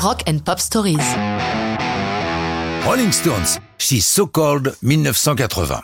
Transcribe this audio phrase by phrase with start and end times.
[0.00, 1.16] Rock and Pop Stories.
[2.86, 5.82] Rolling Stones, She's So Cold, 1980.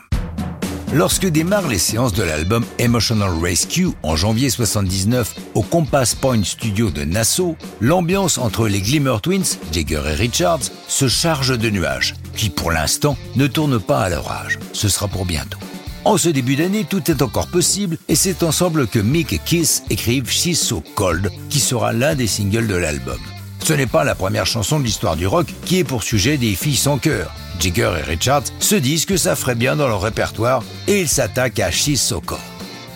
[0.92, 6.91] Lorsque démarrent les séances de l'album Emotional Rescue en janvier 79 au Compass Point Studio
[6.91, 12.51] de Nassau, l'ambiance entre les Glimmer Twins, Jagger et Richards, se charge de nuages, qui
[12.51, 14.61] pour l'instant ne tournent pas à leur âge.
[14.73, 15.59] Ce sera pour bientôt.
[16.05, 19.83] En ce début d'année, tout est encore possible et c'est ensemble que Mick et Kiss
[19.91, 23.19] écrivent She's So Cold, qui sera l'un des singles de l'album.
[23.65, 26.55] Ce n'est pas la première chanson de l'histoire du rock qui est pour sujet des
[26.55, 27.34] filles sans cœur.
[27.59, 31.61] Jigger et Richards se disent que ça ferait bien dans leur répertoire et ils s'attaquent
[31.61, 32.43] à She's So Cold.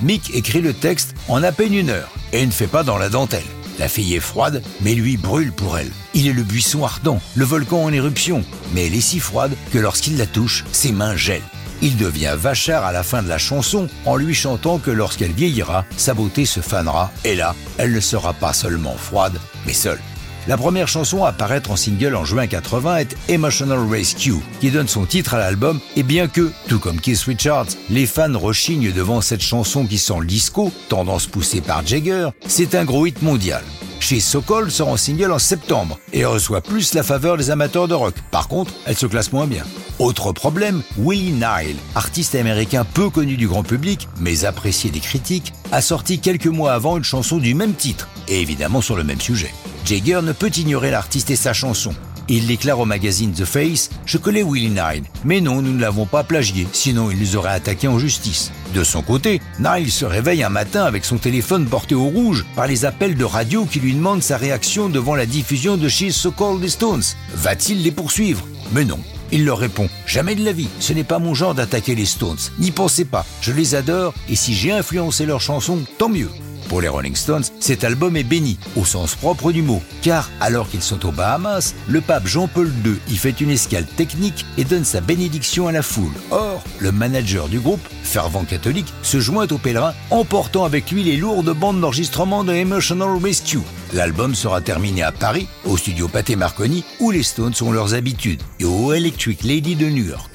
[0.02, 3.09] Mick écrit le texte en à peine une heure et ne fait pas dans la
[3.09, 3.47] dentelle.
[3.78, 5.91] La fille est froide, mais lui brûle pour elle.
[6.12, 8.45] Il est le buisson ardent, le volcan en éruption,
[8.75, 11.41] mais elle est si froide que lorsqu'il la touche, ses mains gèlent.
[11.80, 15.87] Il devient vachard à la fin de la chanson en lui chantant que lorsqu'elle vieillira,
[15.97, 20.00] sa beauté se fanera et là, elle ne sera pas seulement froide, mais seule.
[20.47, 24.89] La première chanson à apparaître en single en juin 80 est Emotional Rescue, qui donne
[24.89, 29.20] son titre à l'album, et bien que, tout comme Keith Richards, les fans rechignent devant
[29.20, 33.62] cette chanson qui sent disco, tendance poussée par Jagger, c'est un gros hit mondial.
[34.00, 37.94] Chez Sokol sort en single en septembre et reçoit plus la faveur des amateurs de
[37.94, 38.14] rock.
[38.31, 39.64] Par contre, elle se classe moins bien.
[39.98, 45.53] Autre problème, Willie Nile, artiste américain peu connu du grand public, mais apprécié des critiques,
[45.72, 49.20] a sorti quelques mois avant une chanson du même titre, et évidemment sur le même
[49.20, 49.53] sujet.
[49.89, 51.94] Jagger ne peut ignorer l'artiste et sa chanson.
[52.28, 56.05] Il déclare au magazine The Face Je connais Willie Nile, mais non, nous ne l'avons
[56.05, 58.53] pas plagié, sinon il nous aurait attaqués en justice.
[58.75, 62.66] De son côté, Nile se réveille un matin avec son téléphone porté au rouge par
[62.66, 66.33] les appels de radio qui lui demandent sa réaction devant la diffusion de She's So
[66.33, 67.14] Cold the Stones.
[67.33, 68.47] Va-t-il les poursuivre?
[68.72, 69.00] Mais non.
[69.33, 72.36] Il leur répond Jamais de la vie, ce n'est pas mon genre d'attaquer les Stones.
[72.59, 76.28] N'y pensez pas, je les adore et si j'ai influencé leurs chansons, tant mieux.
[76.69, 80.69] Pour les Rolling Stones, cet album est béni, au sens propre du mot, car alors
[80.69, 84.84] qu'ils sont aux Bahamas, le pape Jean-Paul II y fait une escale technique et donne
[84.84, 86.12] sa bénédiction à la foule.
[86.30, 91.16] Or, le manager du groupe, fervent catholique, se joint aux pèlerins, emportant avec lui les
[91.16, 93.60] lourdes bandes d'enregistrement de Emotional Rescue.
[93.94, 98.43] L'album sera terminé à Paris, au studio Pathé Marconi, où les Stones ont leurs habitudes,
[98.60, 100.28] et au Electric Lady de New York.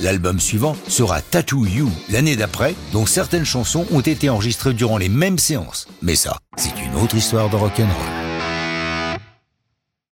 [0.00, 5.10] L'album suivant sera Tattoo You l'année d'après, dont certaines chansons ont été enregistrées durant les
[5.10, 5.86] mêmes séances.
[6.00, 8.19] Mais ça, c'est une autre histoire de rock'n'roll.